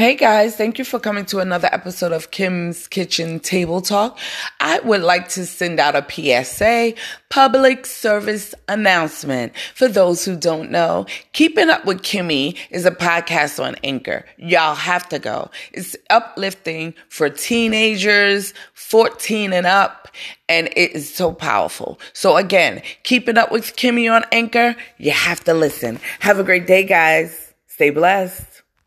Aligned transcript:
Hey 0.00 0.14
guys, 0.14 0.56
thank 0.56 0.78
you 0.78 0.84
for 0.86 0.98
coming 0.98 1.26
to 1.26 1.40
another 1.40 1.68
episode 1.72 2.12
of 2.12 2.30
Kim's 2.30 2.88
Kitchen 2.88 3.38
Table 3.38 3.82
Talk. 3.82 4.18
I 4.58 4.80
would 4.80 5.02
like 5.02 5.28
to 5.32 5.44
send 5.44 5.78
out 5.78 5.94
a 5.94 6.06
PSA, 6.42 6.94
public 7.28 7.84
service 7.84 8.54
announcement. 8.66 9.52
For 9.74 9.88
those 9.88 10.24
who 10.24 10.36
don't 10.36 10.70
know, 10.70 11.04
Keeping 11.34 11.68
Up 11.68 11.84
with 11.84 12.00
Kimmy 12.00 12.56
is 12.70 12.86
a 12.86 12.90
podcast 12.90 13.62
on 13.62 13.76
Anchor. 13.84 14.24
Y'all 14.38 14.74
have 14.74 15.06
to 15.10 15.18
go. 15.18 15.50
It's 15.74 15.94
uplifting 16.08 16.94
for 17.10 17.28
teenagers, 17.28 18.54
14 18.72 19.52
and 19.52 19.66
up, 19.66 20.08
and 20.48 20.68
it 20.68 20.92
is 20.92 21.14
so 21.14 21.30
powerful. 21.30 22.00
So 22.14 22.38
again, 22.38 22.80
Keeping 23.02 23.36
Up 23.36 23.52
with 23.52 23.76
Kimmy 23.76 24.10
on 24.10 24.24
Anchor, 24.32 24.76
you 24.96 25.10
have 25.10 25.44
to 25.44 25.52
listen. 25.52 26.00
Have 26.20 26.38
a 26.38 26.42
great 26.42 26.66
day, 26.66 26.84
guys. 26.84 27.52
Stay 27.66 27.90
blessed. 27.90 28.62